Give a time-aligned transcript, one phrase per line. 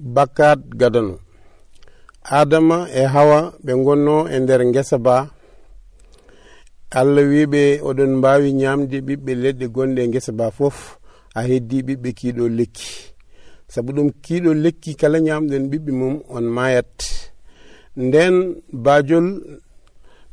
[0.00, 1.18] bakkat gadano
[2.24, 5.16] adama e hawa ɓe gonno e nder gesa ba.
[6.90, 10.98] Allah wiɓe oɗon mbawi ñamde ɓiɓɓe leɗɗe gonɗe e gesa ba foof
[11.34, 12.90] a heddi ɓiɓɓe kiiɗo lekki.
[13.72, 16.96] Saabu ɗum kiiɗo lekki kala ñamɗen ɓiɓɓe mum on mayat
[17.96, 18.34] nden
[18.84, 19.26] bajol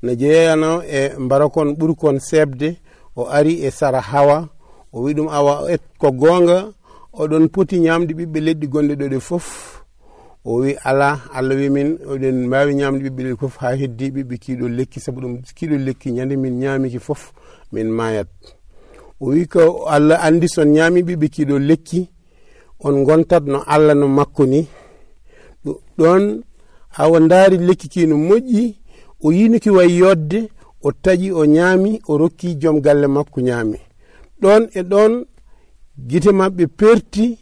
[0.04, 2.70] no jeeyano e mbarakon ɓurkon sebde
[3.16, 4.50] o ari e sara hawa
[4.94, 6.72] o wi ɗum awa et ko gonga
[7.22, 9.48] oɗon poti ñamde ɓiɓɓe leɗɗi gonɗe ɗo ɗe foof
[10.46, 14.36] o wi ala allah wi min oɗen mbawi ñamde ɓiɓɓe leɗɗi fof ha heddi ɓiɓɓe
[14.44, 17.34] kiiɗo lekki saabu ɗum kiiɗo lekki ñande min ñamiki fof
[17.72, 18.30] min mayat.
[19.20, 22.10] O wi ko allah andi son ñami ɓiɓɓe kiiɗo lekki
[22.80, 24.68] on gontat no allah no makko ni.
[25.98, 26.44] Ɗon
[26.98, 28.76] hawa daari lekki ki no moƴƴi
[29.24, 30.50] o yinuki way yodde
[30.82, 33.80] o taƴi o ñaami o rokki joom galle makko ñaami
[34.42, 35.26] ɗon e ɗon
[36.06, 37.38] gite maɓɓe perti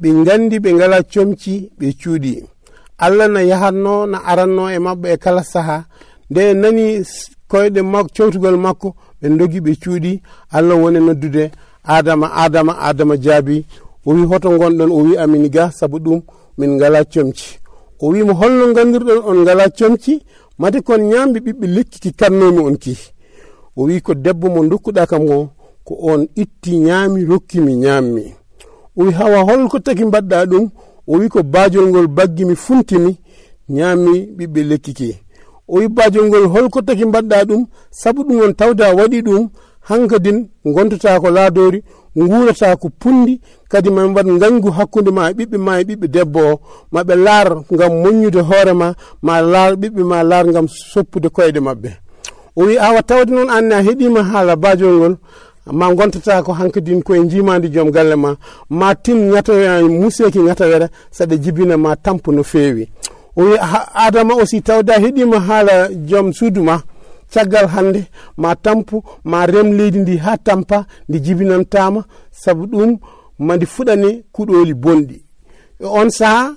[0.00, 2.32] ɓe gandi ɓe ngala comci ɓe cuuɗi.
[2.98, 5.84] Allah na yahatno na aranno e maɓɓe e kala saaha
[6.30, 6.84] nde nani
[7.50, 8.88] koyɗe makko cowtugol makko
[9.20, 10.12] ɓe dogi ɓe cuuɗi.
[10.50, 11.50] Allah woni noddude
[11.84, 13.64] adama adama adama jaabi.
[14.06, 16.20] O wi hoto gonɗon o wi amin ga saabu ɗum
[16.58, 17.58] min ngala comci.
[18.00, 20.22] O wimo holno gandirɗon on ngala comci.
[20.58, 22.96] Mate kon ñamɓe ɓiɓɓe lekkiki kannomi on ki.
[23.76, 25.48] O wi ko debbo mo dokkuɗa kam o
[25.84, 28.24] ko on itti ñaami rokkimi ñaammi
[28.96, 30.64] o wi hawa holko taki mbaɗɗa ɗum
[31.06, 33.12] o wi ko baajol ngol baggimi funtimi
[33.76, 35.10] ñaami ɓiɓɓe lekki ki.
[35.68, 39.48] O wi baajol ngol holko taki mbaɗɗa ɗum sabu ɗum on tawda waɗi ɗum
[39.88, 41.82] hankadin gontata ko laadori
[42.16, 46.40] guurata ko pundi kadi ma mbat gangu hakkude ma e ɓiɓɓe ma e ɓiɓɓe debbo
[46.52, 46.60] o
[46.92, 47.48] maɓe laar
[47.78, 51.90] gam moññude hoorema ma laar ɓiɓɓe ma laar gam soppude koyɗe mabɓe
[52.56, 55.16] o wi awa tawde noon anne a heeɗima haala baajol ngol
[55.72, 58.36] ma gontata ko hankadin koye jimadi joom galle ma
[58.70, 62.88] ma tin ñatoya museki ñatawere saɗa jibina ma tampo no feewi.
[63.36, 63.56] O wi
[63.94, 66.82] adama aussi tawda heeɗima haala joom suudu ma
[67.34, 68.00] caggal hande
[68.36, 72.90] ma tampu ma rem leydi ndi ha tampa ndi jibinantama saabu ɗum
[73.46, 75.16] mandi fuɗani kuɗoli bonɗi
[75.80, 76.54] e on saaha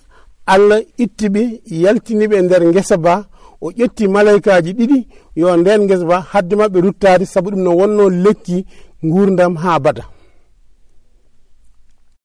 [0.53, 1.41] allah ittiɓe
[1.84, 3.13] yaltiniɓe e nder guesa ba
[3.62, 4.97] o ƴetti malaykaji ɗiɗi
[5.35, 8.66] yo nden guesa ba hadde mabɓe ruttade saabu ɗum no wonno lekki
[9.03, 10.06] gurdam ha bada.